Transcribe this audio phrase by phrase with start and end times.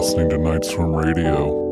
[0.00, 1.69] Listening to Night Swim Radio.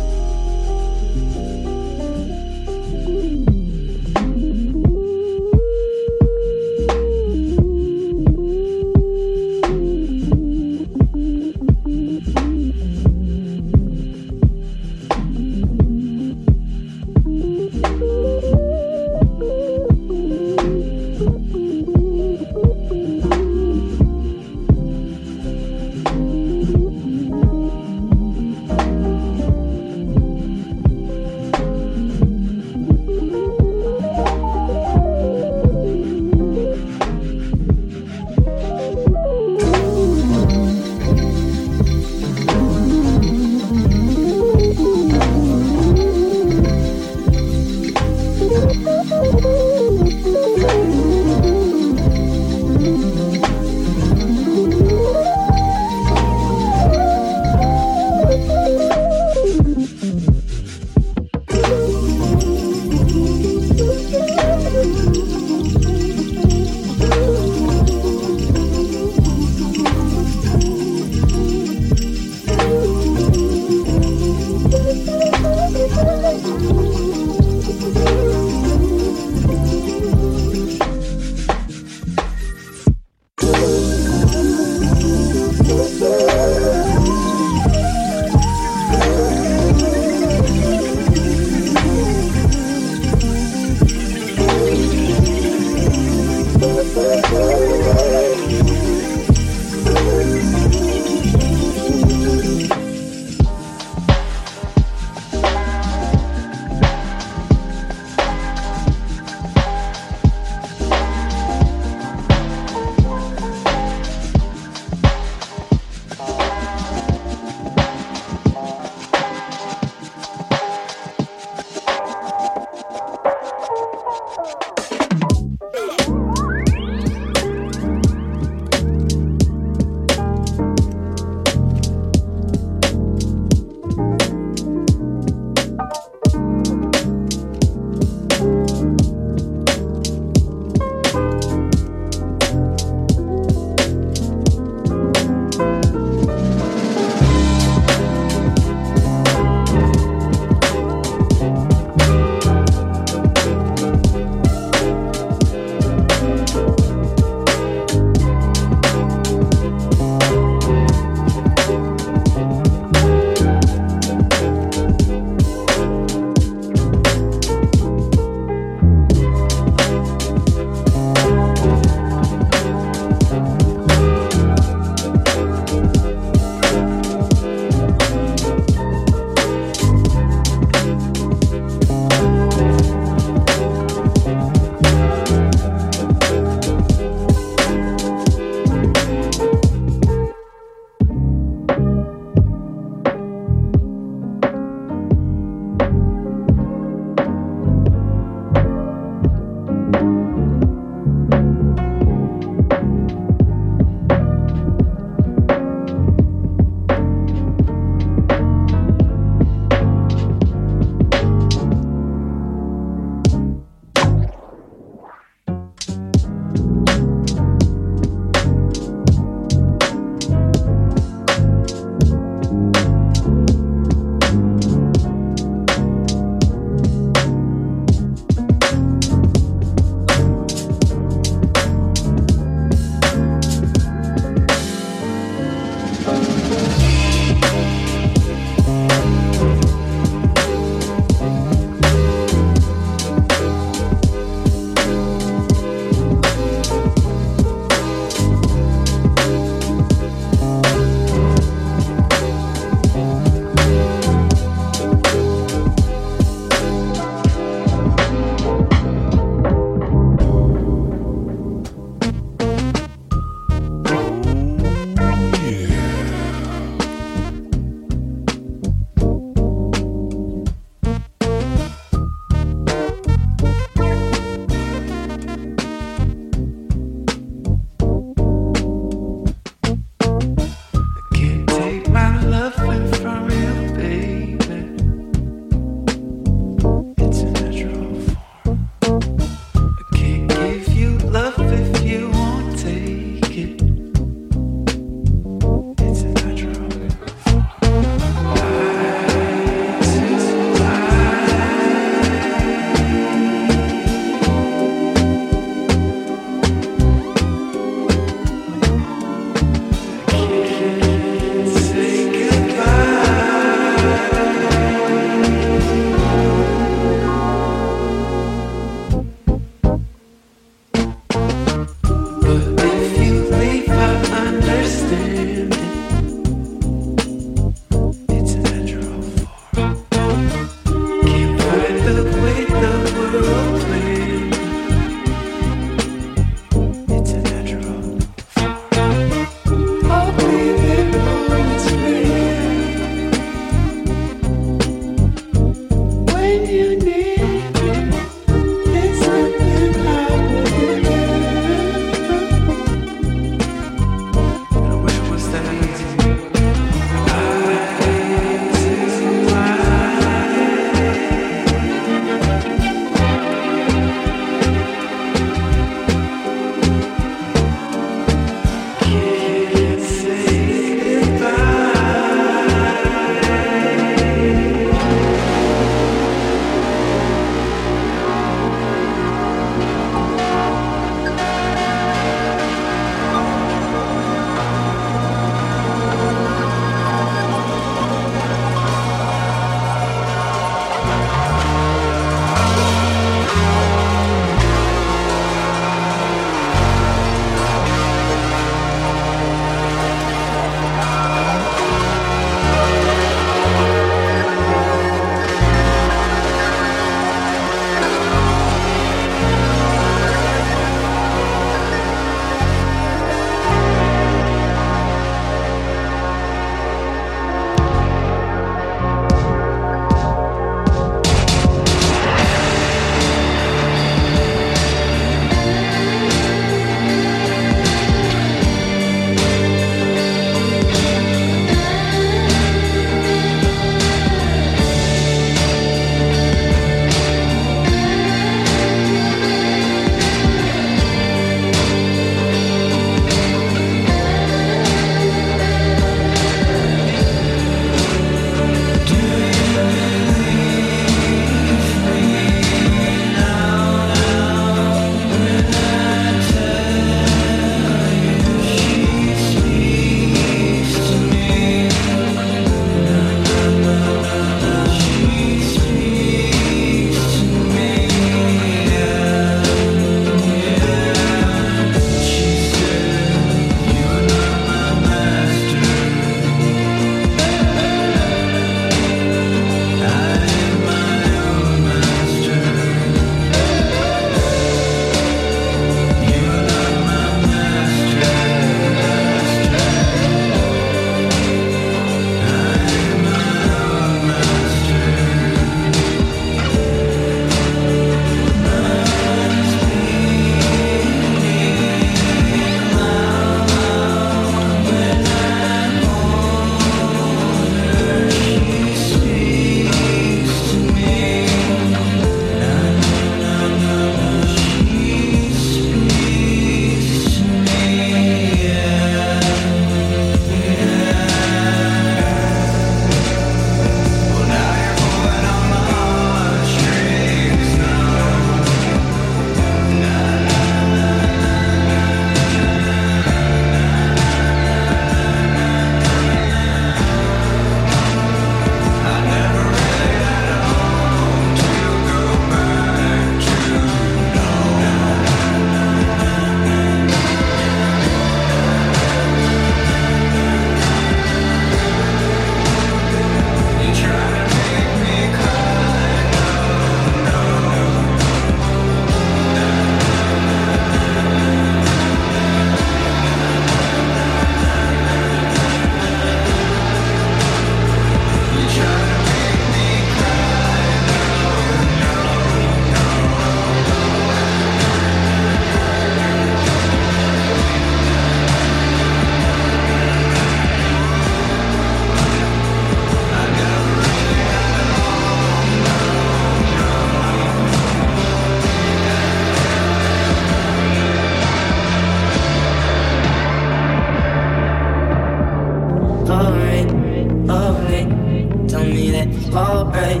[599.12, 600.00] That alright,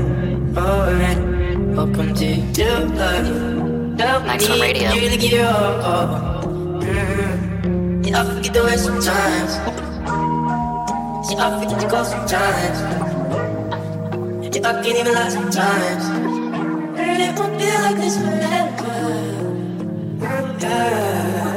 [0.56, 1.18] alright.
[1.76, 3.56] Welcome to your life.
[3.98, 4.92] On radio.
[4.92, 6.42] You really give your all.
[6.82, 8.06] Mm.
[8.06, 9.52] Yeah, I forget the way sometimes.
[11.30, 12.78] Yeah, I forget to go sometimes.
[14.54, 16.04] Yeah, I can't even lie sometimes.
[16.98, 18.96] And it won't be like this forever.
[20.60, 21.55] Yeah.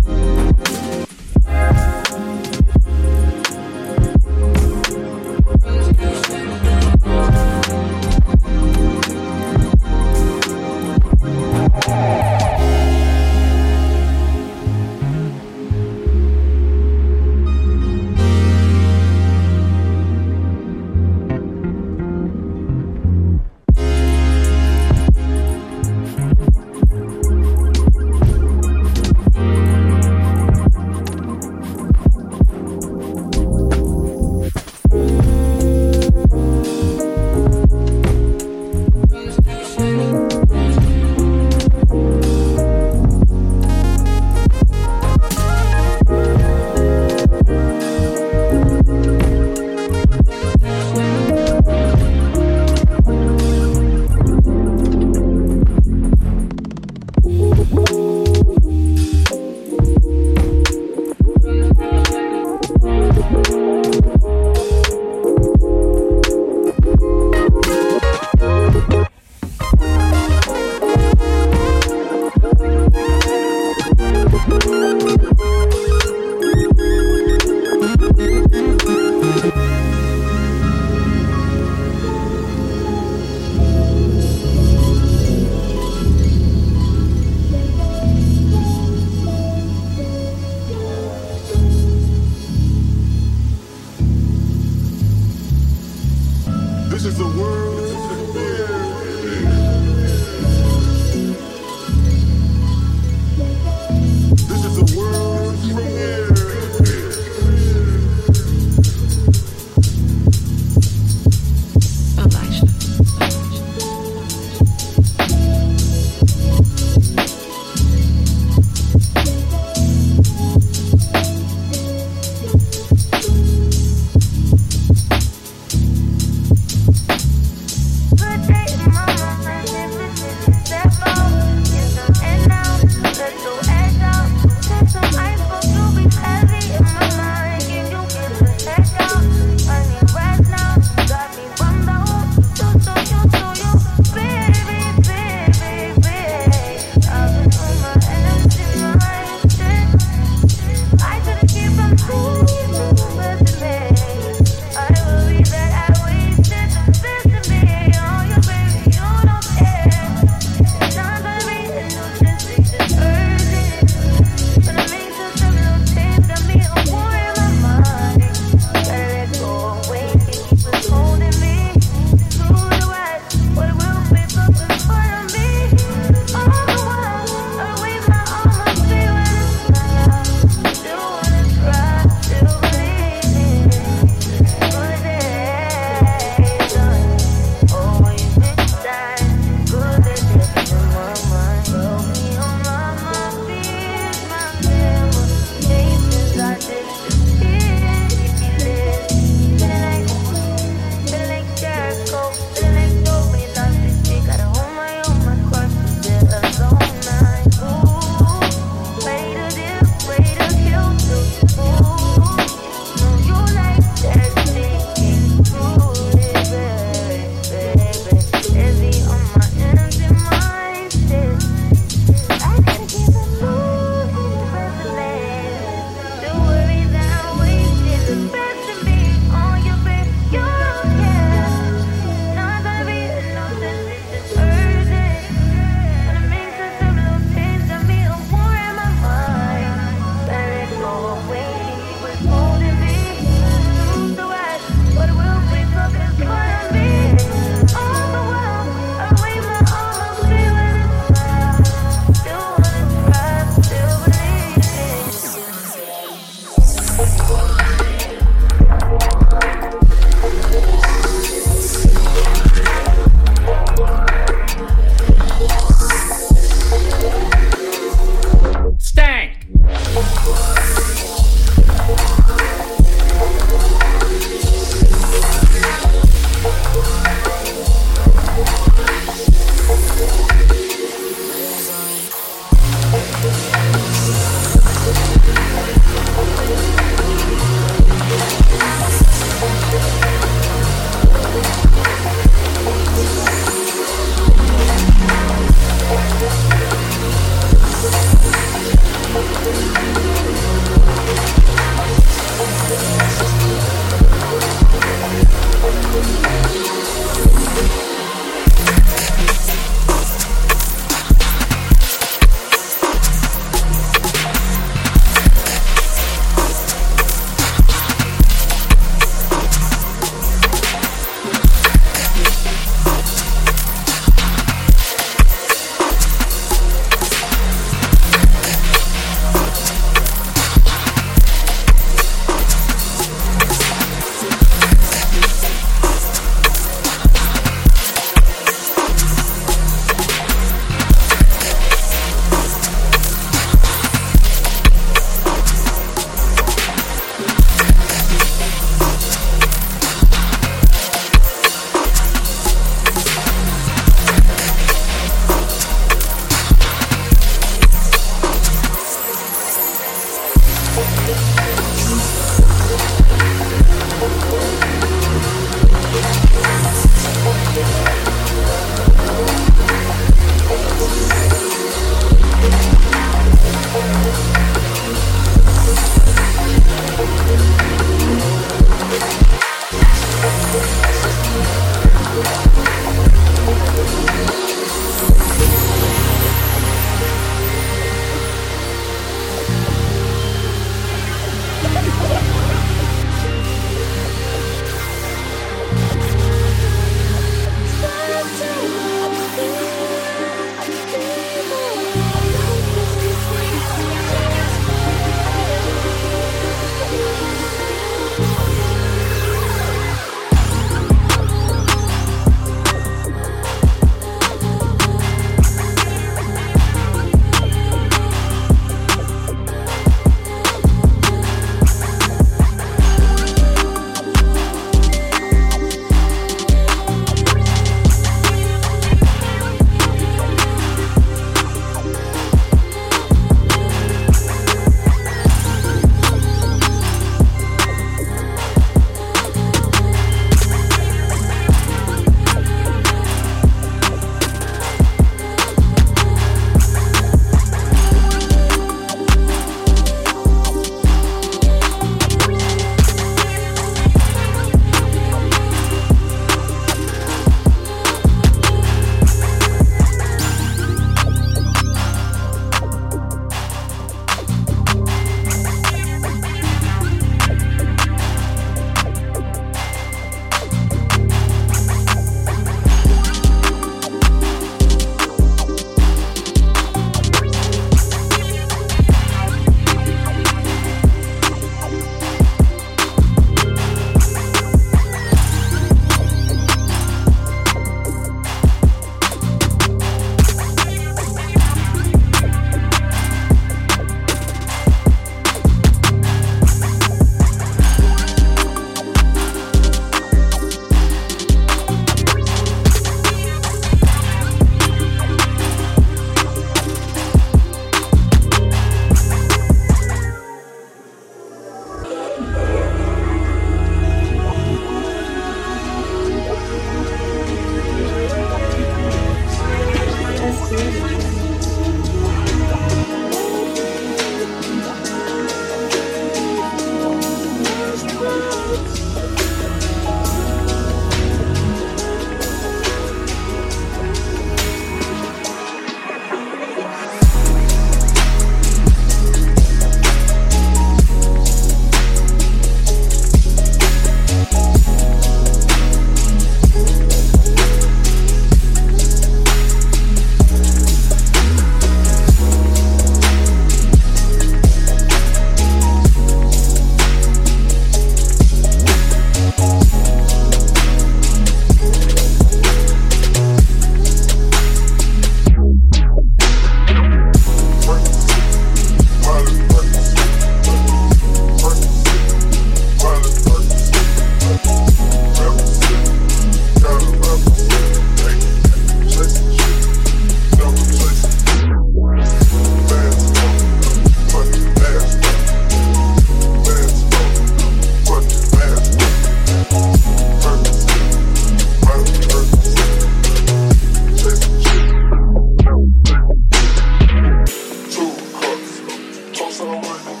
[599.41, 600.00] someone.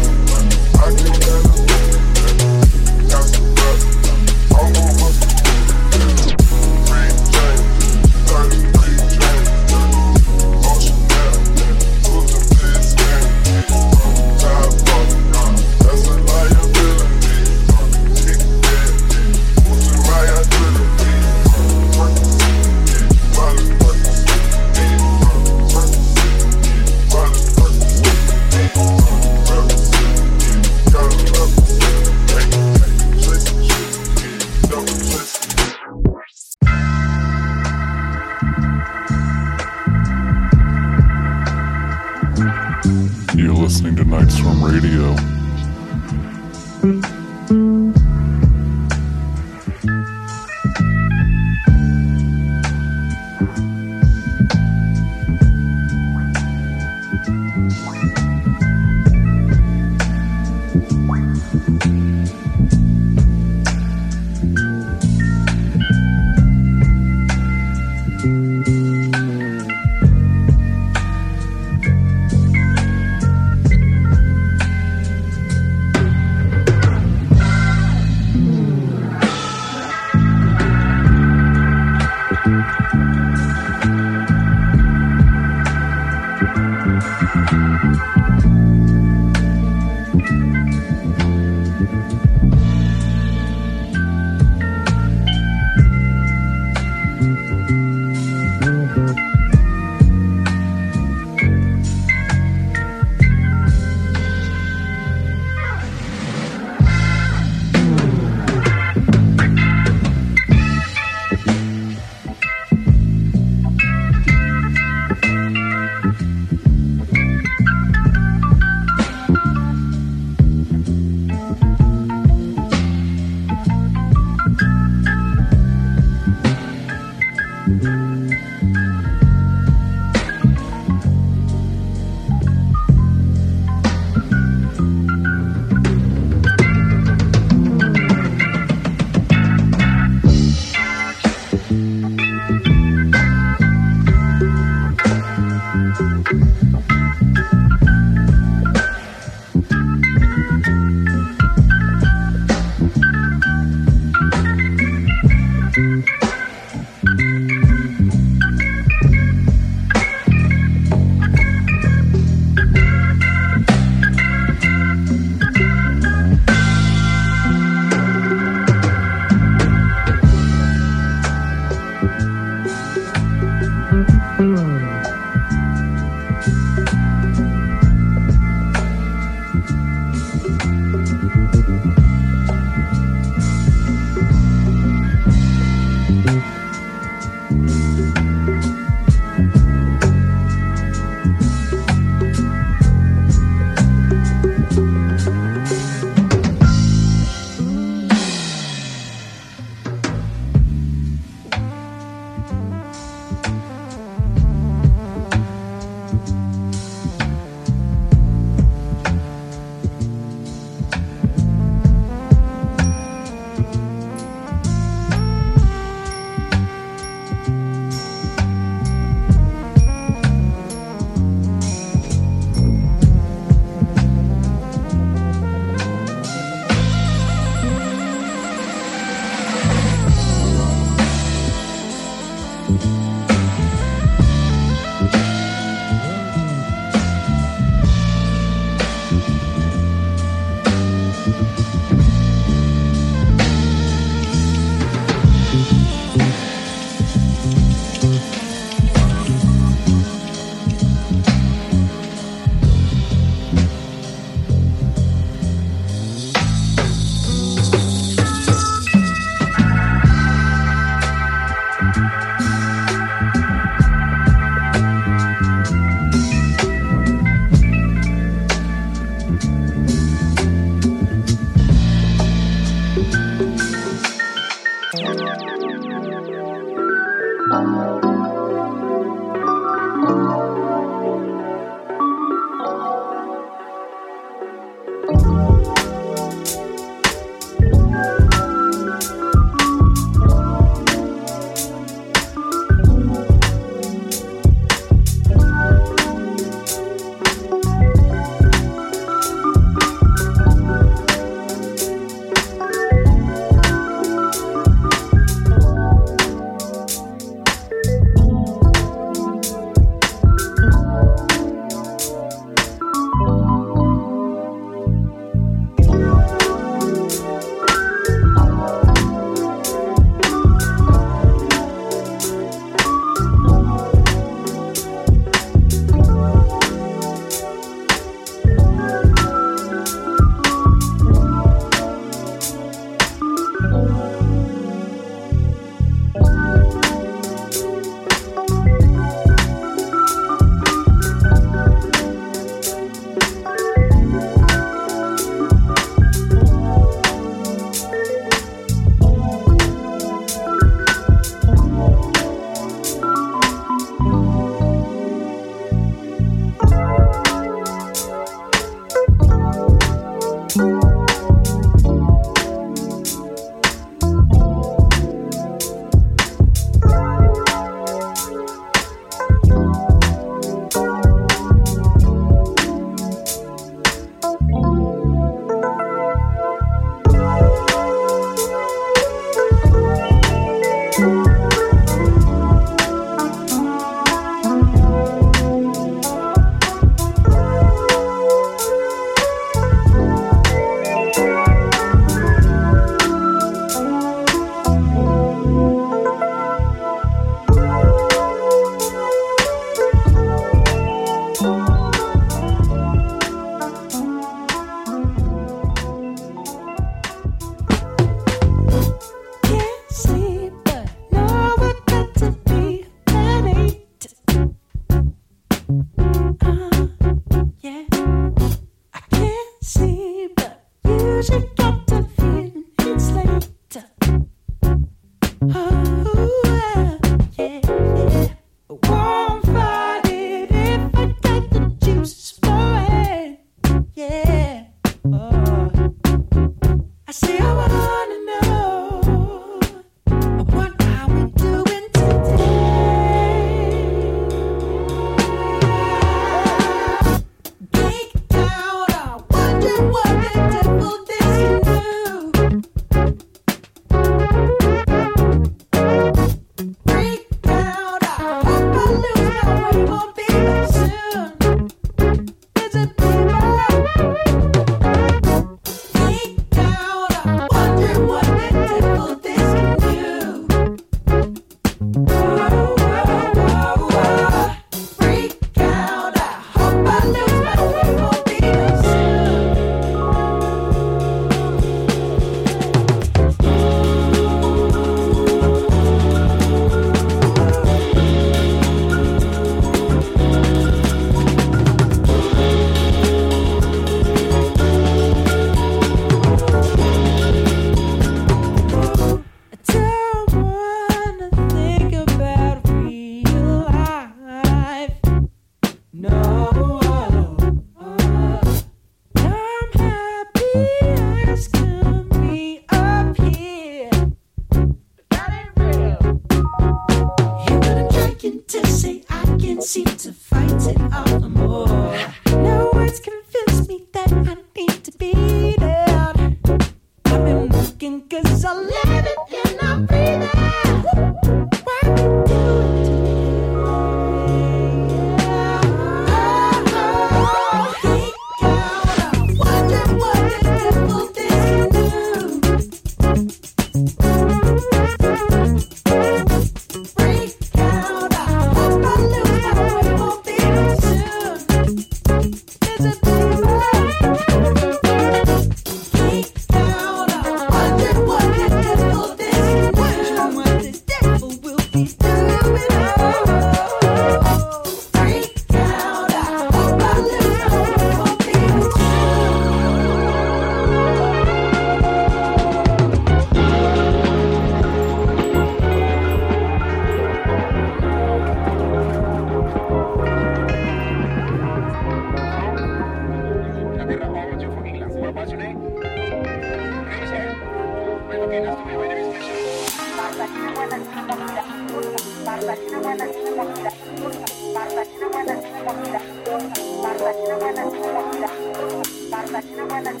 [599.82, 600.00] Thank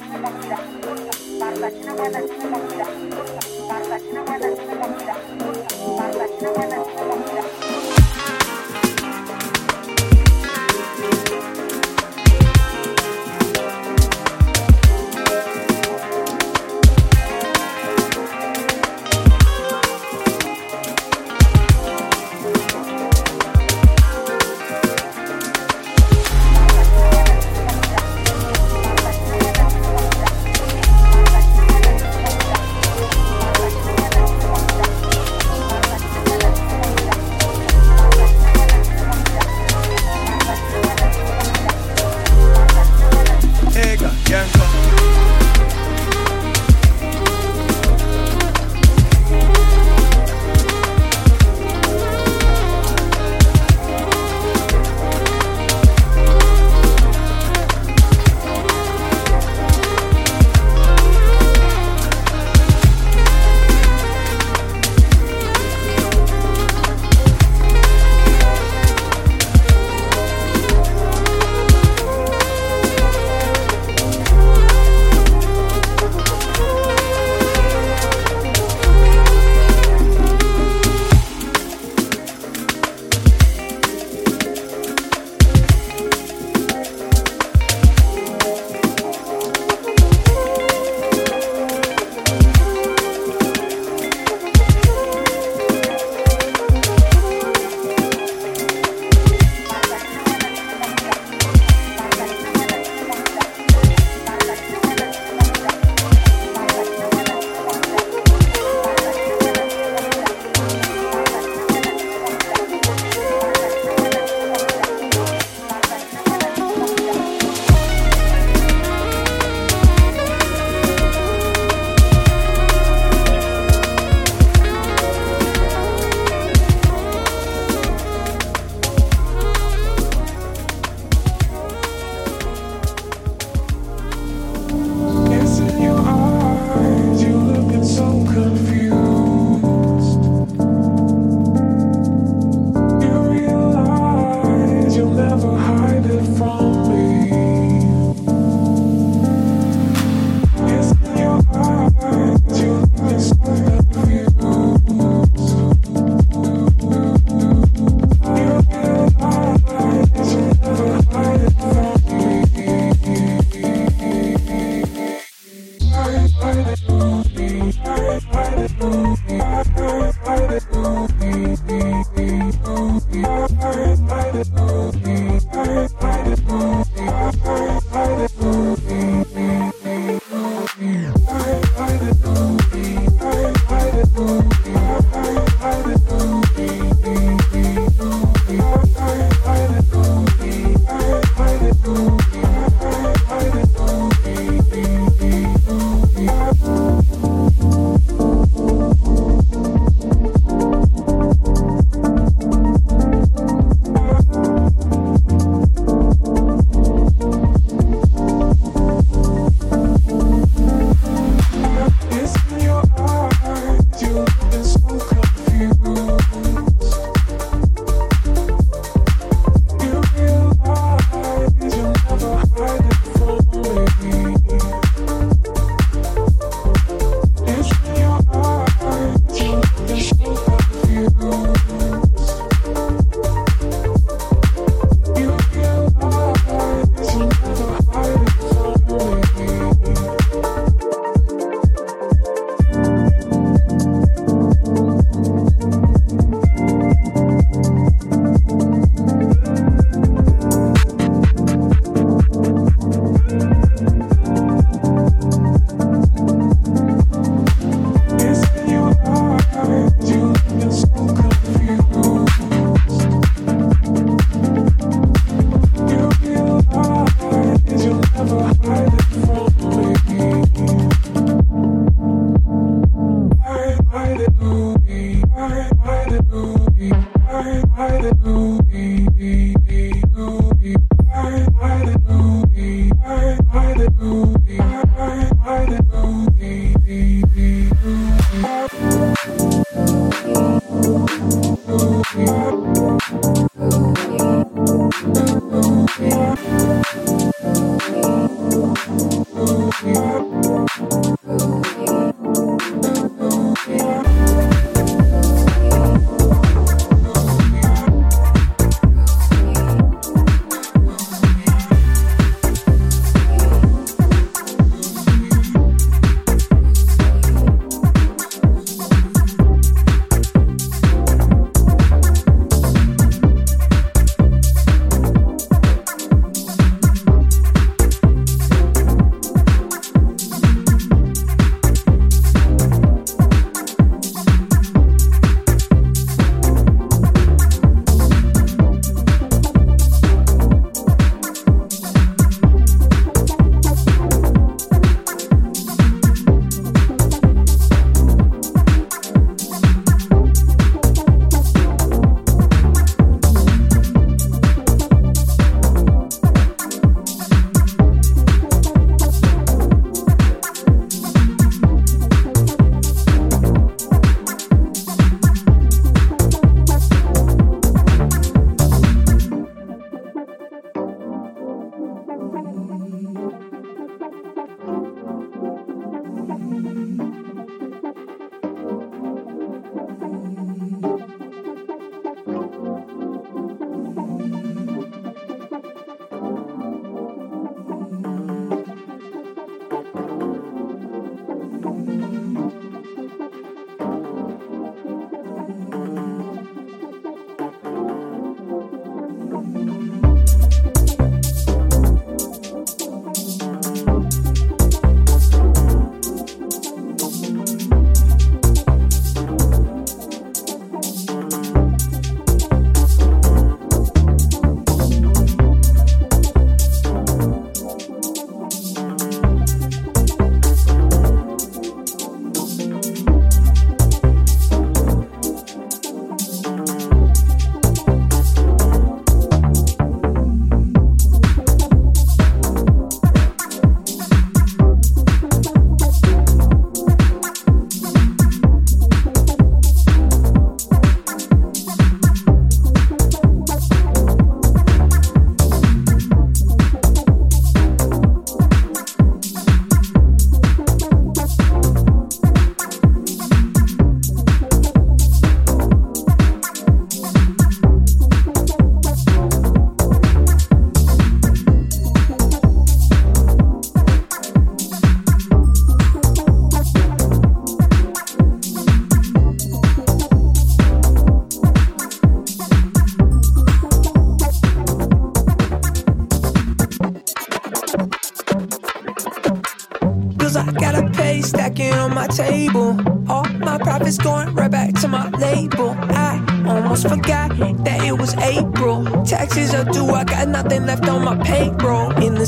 [7.64, 7.69] you.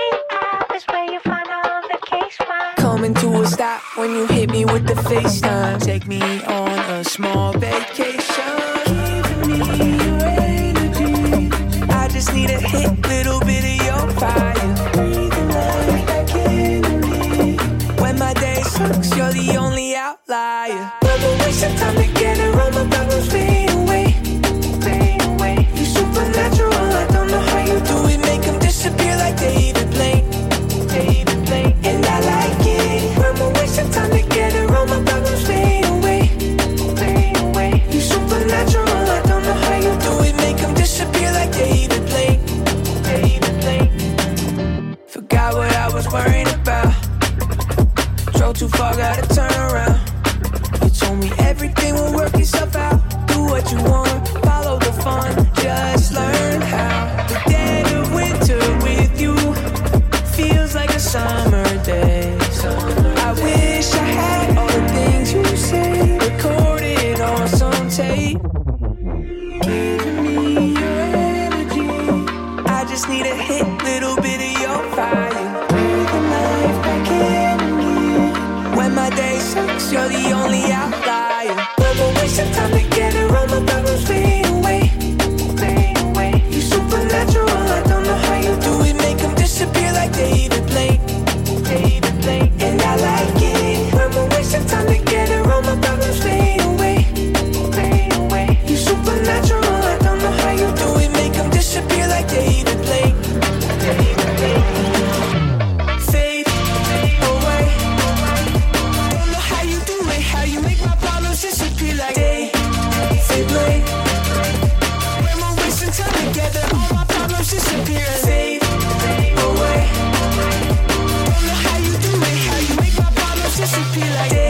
[123.94, 124.43] feel like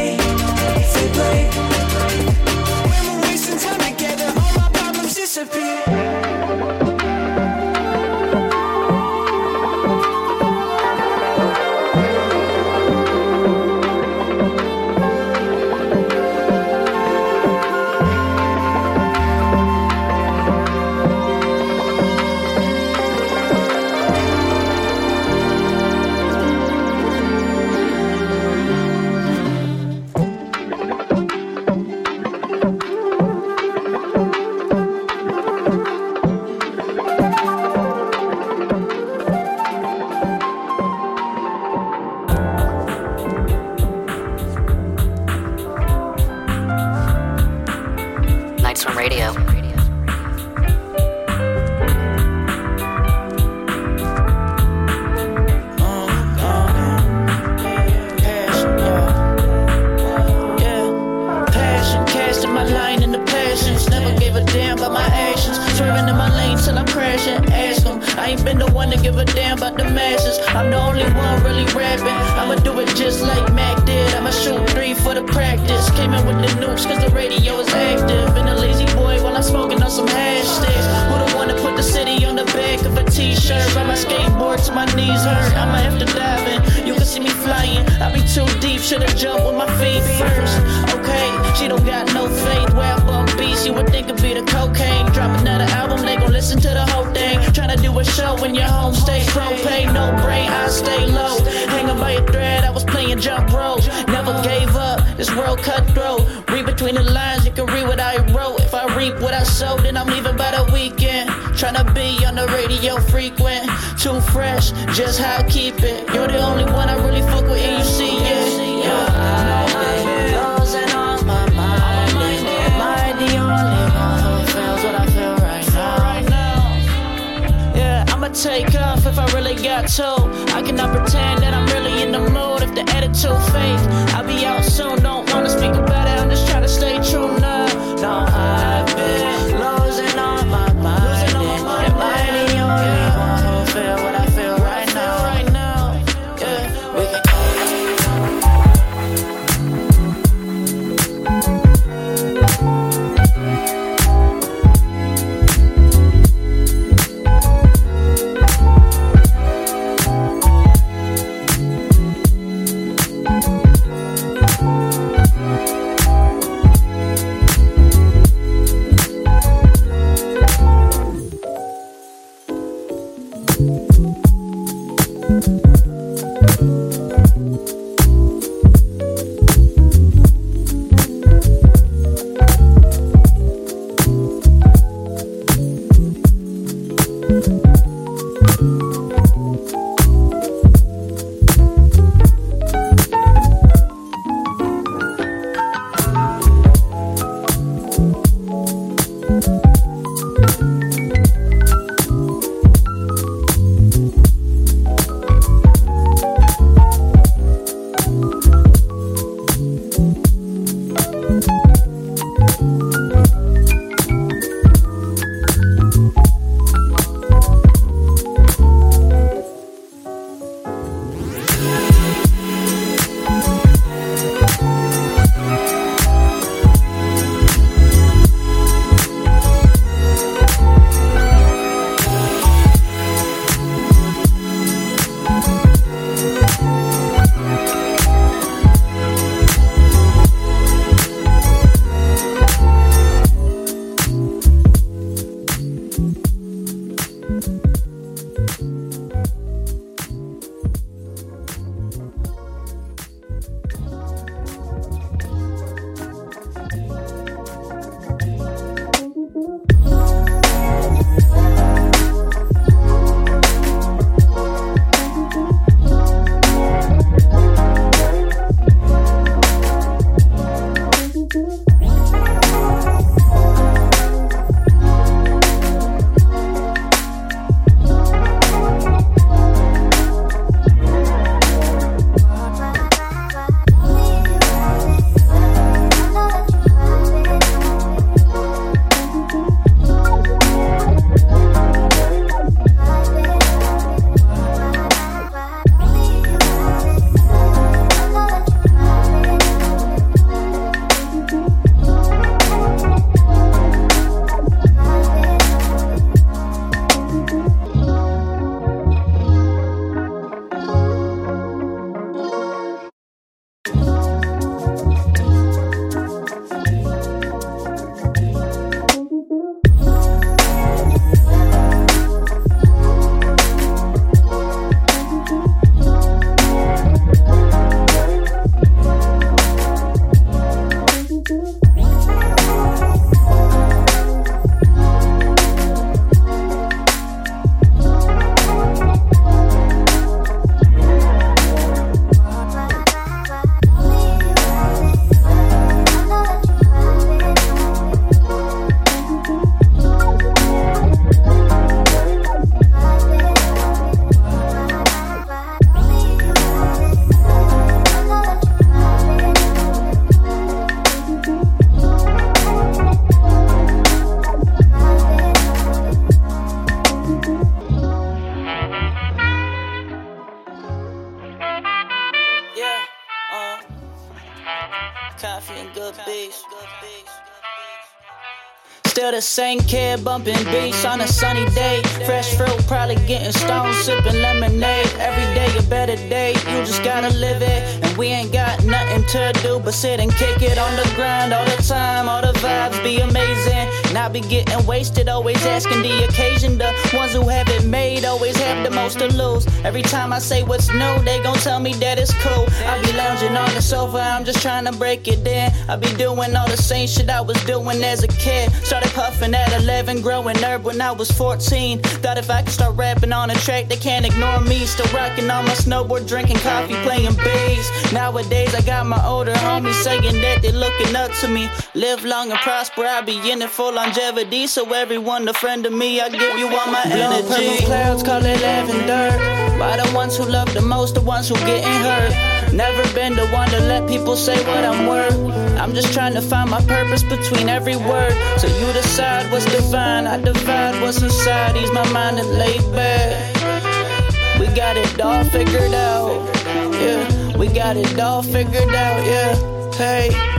[379.23, 381.81] same kid bumping beats on a sunny day.
[382.05, 384.87] Fresh fruit, probably getting stoned, sipping lemonade.
[384.99, 387.72] Every day a better day, you just gotta live it.
[387.93, 391.31] And we ain't got nothing to do but sit and kick it on the grind
[391.31, 392.09] all the time.
[392.09, 393.69] All the vibes be amazing.
[393.93, 396.57] Not be getting wasted, always asking the occasion.
[396.57, 399.45] The ones who have it made always have the most to lose.
[399.63, 402.45] Every time I say what's new, they gon' tell me that it's cool.
[402.65, 405.51] I be lounging on the sofa, I'm just trying to break it in.
[405.69, 408.51] I be doing all the same shit I was doing as a kid.
[408.63, 411.79] Started puffing at 11, growing herb when I was 14.
[411.79, 414.65] Thought if I could start rapping on a track, they can't ignore me.
[414.65, 417.82] Still rocking on my snowboard, drinking coffee, playing bass.
[417.91, 421.49] Nowadays, I got my older homies saying that they looking up to me.
[421.73, 424.47] Live long and prosper, I be in it for longevity.
[424.47, 427.27] So everyone a friend of me, I give you all my energy.
[427.27, 429.43] Purple clouds call it lavender.
[429.59, 432.53] Why the ones who love the most, the ones who getting hurt?
[432.53, 435.17] Never been the one to let people say what I'm worth.
[435.57, 438.13] I'm just trying to find my purpose between every word.
[438.37, 441.55] So you decide what's divine, I divide what's inside.
[441.55, 444.39] Ease my mind and lay back.
[444.39, 446.29] We got it all figured out.
[446.73, 447.07] Yeah,
[447.43, 449.05] we got it all figured out.
[449.05, 450.33] Yeah, hey.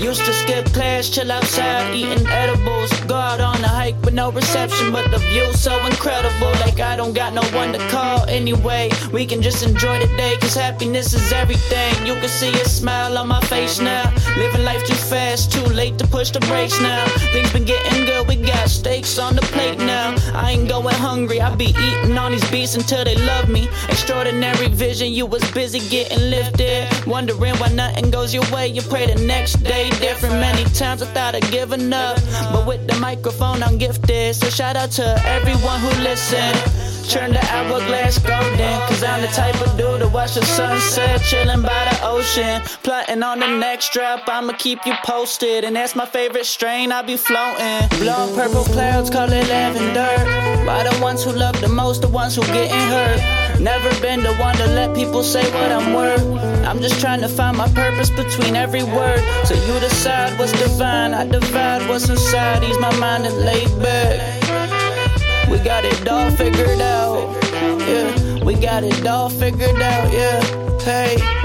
[0.00, 2.90] Used to skip class, chill outside, eating edibles.
[3.00, 6.50] Go out on a hike with no reception, but the view so incredible.
[6.64, 8.90] Like I don't got no one to call anyway.
[9.12, 11.94] We can just enjoy the day, cause happiness is everything.
[12.06, 14.10] You can see a smile on my face now.
[14.40, 17.04] Living life too fast, too late to push the brakes now.
[17.30, 20.14] Things been getting good, we got steaks on the plate now.
[20.32, 23.68] I ain't going hungry, I be eating on these beats until they love me.
[23.90, 26.88] Extraordinary vision, you was busy getting lifted.
[27.06, 30.36] Wondering why nothing goes your way, you pray the next day different.
[30.36, 32.16] Many times I thought of giving up,
[32.50, 34.36] but with the microphone I'm gifted.
[34.36, 36.89] So shout out to everyone who listened.
[37.10, 41.60] Turn the hourglass golden, cause I'm the type of dude to watch the sunset, chilling
[41.60, 42.62] by the ocean.
[42.84, 45.64] Plotting on the next drop, I'ma keep you posted.
[45.64, 47.88] And that's my favorite strain, I be floating.
[47.98, 50.64] Blowing purple clouds, call it lavender.
[50.64, 53.58] Why the ones who love the most, the ones who getting hurt?
[53.58, 56.22] Never been the one to let people say what I'm worth.
[56.64, 59.18] I'm just trying to find my purpose between every word.
[59.46, 62.62] So you decide what's divine, I divide what's inside.
[62.62, 64.39] Ease my mind and lay back.
[65.50, 67.36] We got it all figured out.
[67.52, 70.12] Yeah, we got it all figured out.
[70.12, 70.40] Yeah,
[70.80, 71.39] hey.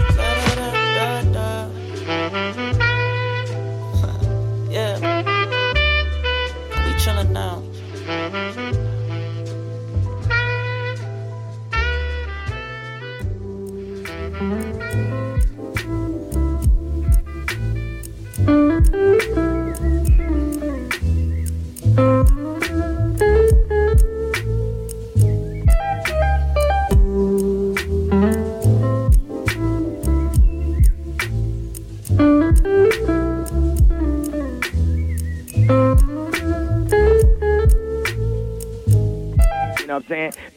[39.96, 40.55] Know what I'm saying?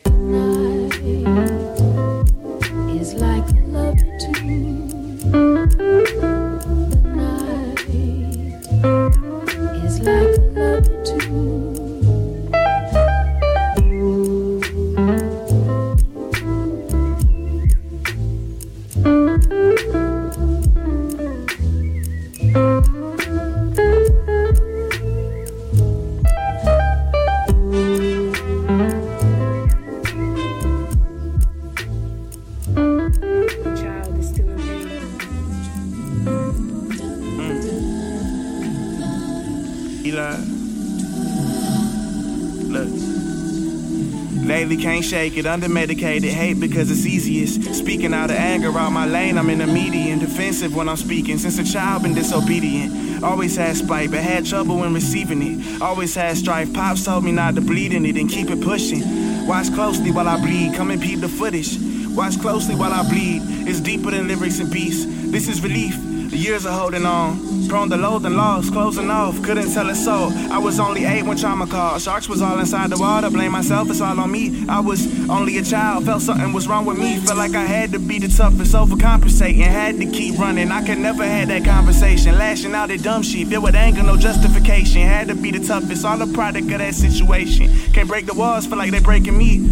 [45.43, 47.75] Can't shake it, undermedicated, hate because it's easiest.
[47.75, 50.19] Speaking out of anger, out my lane, I'm in the median.
[50.19, 53.23] Defensive when I'm speaking, since a child been disobedient.
[53.23, 55.83] Always had spite, but had trouble when receiving it.
[55.83, 59.47] Always had strife, pops told me not to bleed in it and keep it pushing.
[59.47, 61.79] Watch closely while I bleed, come and peep the footage.
[62.15, 65.05] Watch closely while I bleed, it's deeper than lyrics and beats.
[65.31, 65.97] This is relief,
[66.31, 67.69] the years are holding on.
[67.69, 70.31] Prone to loathe and loss, closing off, couldn't tell it so.
[70.51, 72.01] I was only eight when trauma called.
[72.01, 74.65] Sharks was all inside the water, blame myself, it's all on me.
[74.69, 77.19] I was only a child, felt something was wrong with me.
[77.19, 80.71] Felt like I had to be the toughest, overcompensating, had to keep running.
[80.71, 84.17] I could never had that conversation, lashing out at dumb shit, filled with anger, no
[84.17, 85.03] justification.
[85.03, 87.71] Had to be the toughest, all a product of that situation.
[87.93, 89.69] Can't break the walls, feel like they breaking me.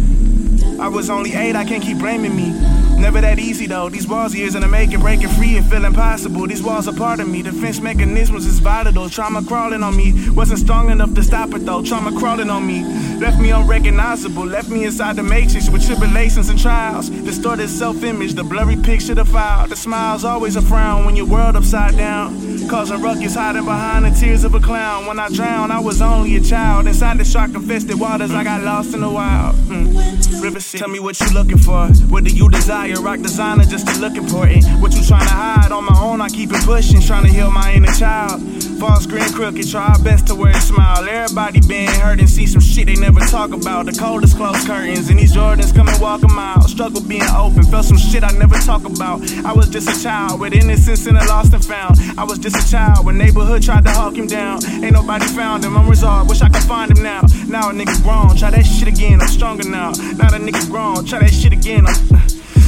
[0.79, 2.86] I was only eight, I can't keep blaming me.
[2.97, 3.89] Never that easy though.
[3.89, 6.47] These walls years in the making, breaking free and feeling possible.
[6.47, 7.43] These walls are part of me.
[7.43, 9.09] Defense mechanisms is vital.
[9.09, 10.29] Trauma crawling on me.
[10.31, 11.83] Wasn't strong enough to stop it though.
[11.83, 12.83] Trauma crawling on me.
[13.17, 14.45] Left me unrecognizable.
[14.45, 17.09] Left me inside the matrix with tribulations and trials.
[17.09, 19.27] Distorted self image, the blurry picture, the.
[19.27, 22.56] The smile's always a frown when your world upside down.
[22.69, 25.05] Causing ruckus, hiding behind the tears of a clown.
[25.05, 26.85] When I drowned, I was only a child.
[26.85, 29.55] Inside the shark infested waters, I got lost in the wild.
[29.67, 30.43] Mm.
[30.43, 30.79] River City.
[30.79, 31.87] Tell me what you looking for.
[32.09, 32.95] What do you desire?
[32.95, 34.65] Rock designer just to look important.
[34.81, 35.71] What you trying to hide?
[35.71, 36.99] On my own, I keep it pushing.
[36.99, 38.41] Trying to heal my inner child.
[38.79, 41.07] False screen crooked, try our best to wear a smile.
[41.09, 43.87] Everybody been hurt and see some shit they never talk about.
[43.87, 46.61] The coldest closed curtains, and these Jordans come and walk a mile.
[46.67, 49.21] Struggle being open, felt some shit I never talk about.
[49.43, 51.97] I was just a child with innocence and a lost and found.
[52.19, 54.63] I was just a child when neighborhood tried to hawk him down.
[54.83, 57.21] Ain't nobody found him, I'm resolved, wish I could find him now.
[57.47, 59.89] Now a nigga grown, try that shit again, I'm stronger now.
[60.17, 62.21] Now the nigga grown, try that shit again, I'm.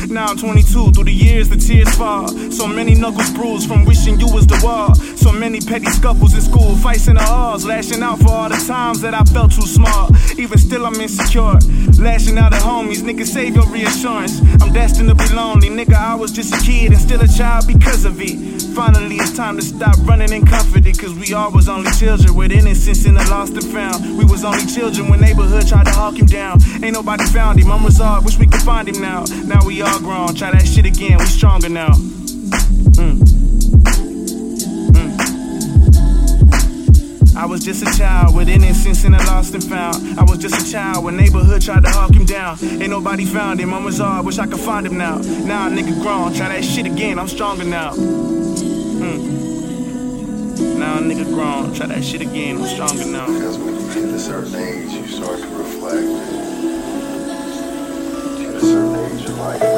[0.09, 2.27] Now I'm 22, through the years the tears fall.
[2.51, 4.95] So many knuckles bruised from wishing you was the wall.
[4.95, 7.63] So many petty scuffles in school, fights in the halls.
[7.63, 10.09] Lashing out for all the times that I felt too small.
[10.37, 11.59] Even still, I'm insecure.
[12.01, 14.41] Lashing out at homies, nigga, save your reassurance.
[14.61, 15.93] I'm destined to be lonely, nigga.
[15.93, 18.59] I was just a kid and still a child because of it.
[18.73, 20.97] Finally, it's time to stop running and comforted.
[20.97, 24.17] Cause we all was only children with innocence and a lost and found.
[24.17, 26.61] We was only children when neighborhood tried to hawk him down.
[26.83, 29.25] Ain't nobody found him, I'm resolved, wish we could find him now.
[29.45, 31.89] Now we all grown, try that shit again, we stronger now.
[31.89, 33.19] Mm.
[34.91, 35.19] Mm.
[37.35, 40.19] I was just a child with innocence and a lost and found.
[40.19, 42.57] I was just a child when neighborhood tried to hawk him down.
[42.61, 45.17] Ain't nobody found him, I'm resolved, wish I could find him now.
[45.19, 47.93] Now a nigga grown, try that shit again, I'm stronger now.
[47.93, 49.39] Mm.
[50.77, 53.27] Now nigga grown, try that shit again, I'm stronger now.
[53.27, 56.07] Because when you hit a certain age, you start to reflect.
[58.39, 59.68] Hit a certain age in life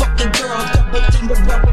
[0.00, 1.69] fucking girl, double team finger rubber.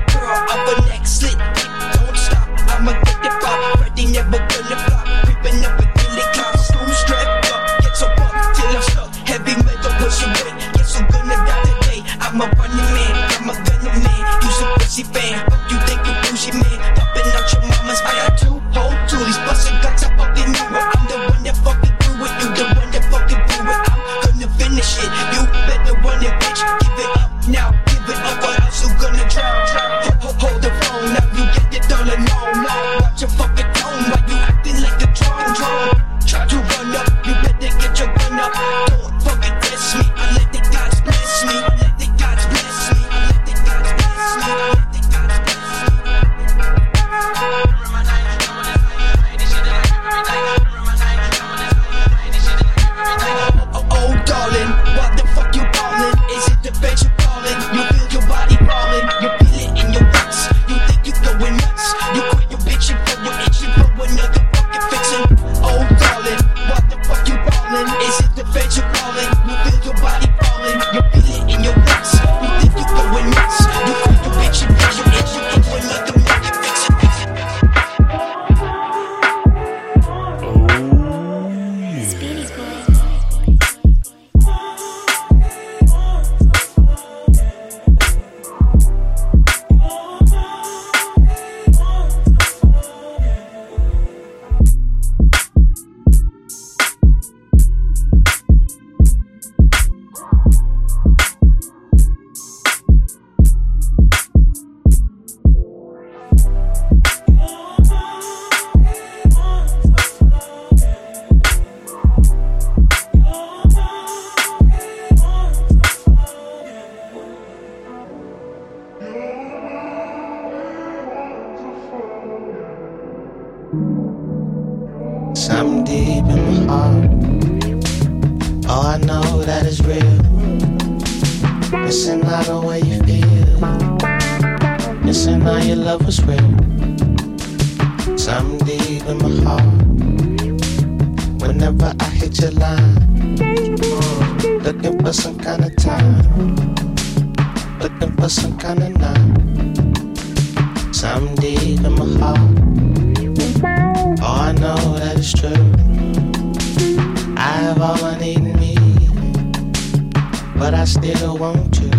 [161.39, 161.89] want you.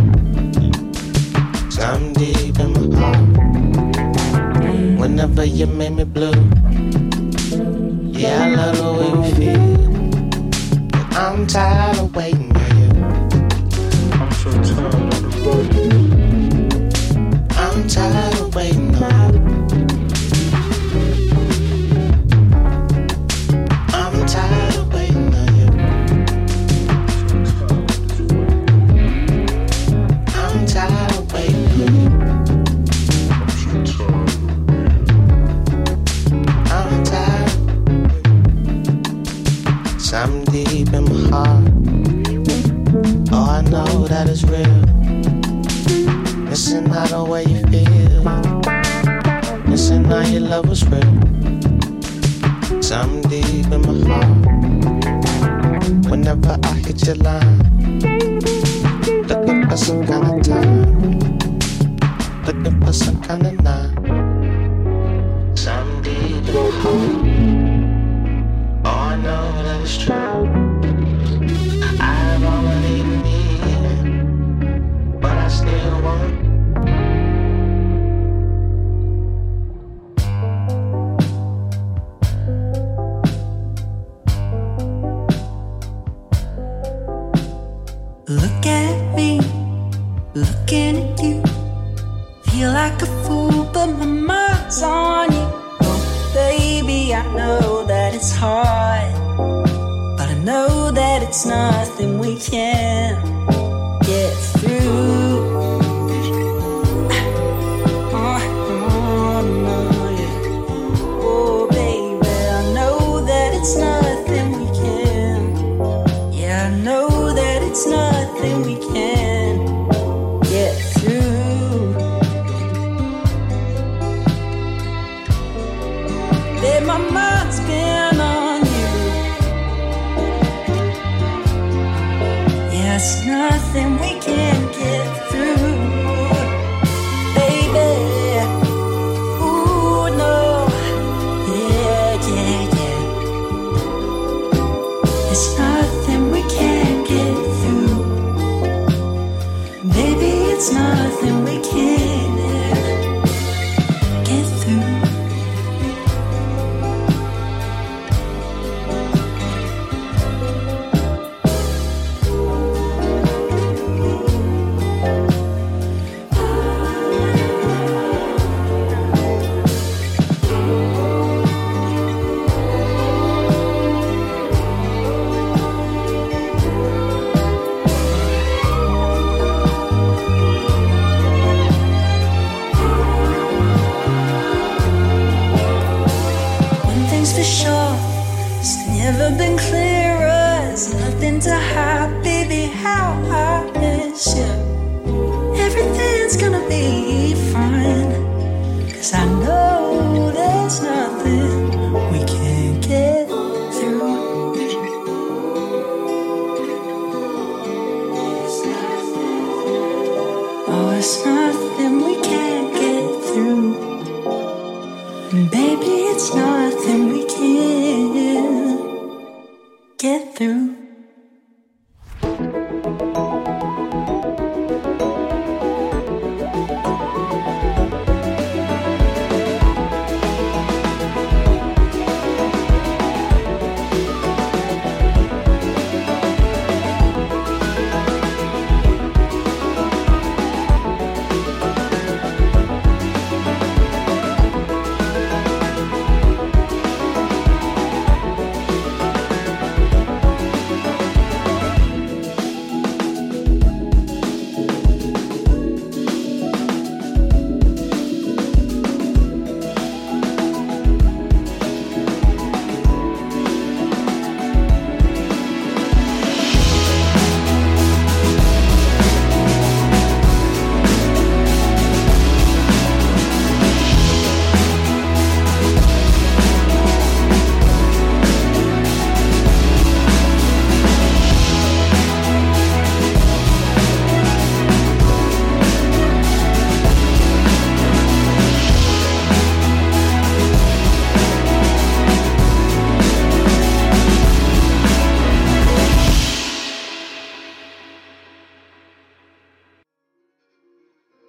[1.64, 3.28] Cause I'm deep in my heart.
[4.98, 6.37] Whenever you make me blue.